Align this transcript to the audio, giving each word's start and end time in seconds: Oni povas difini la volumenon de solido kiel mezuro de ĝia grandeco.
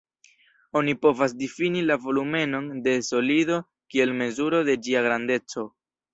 Oni 0.79 0.95
povas 1.05 1.35
difini 1.41 1.83
la 1.89 1.97
volumenon 2.05 2.71
de 2.89 2.95
solido 3.09 3.61
kiel 3.93 4.17
mezuro 4.25 4.65
de 4.73 4.79
ĝia 4.89 5.07
grandeco. 5.11 5.69